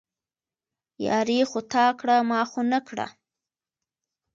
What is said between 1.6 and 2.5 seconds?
تا کړه، ما